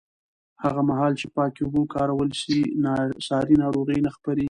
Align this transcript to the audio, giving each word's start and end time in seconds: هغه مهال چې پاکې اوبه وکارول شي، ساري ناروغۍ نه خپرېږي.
هغه 0.63 0.81
مهال 0.89 1.13
چې 1.19 1.27
پاکې 1.35 1.59
اوبه 1.63 1.79
وکارول 1.81 2.29
شي، 2.41 2.59
ساري 3.27 3.55
ناروغۍ 3.63 3.99
نه 4.05 4.11
خپرېږي. 4.15 4.39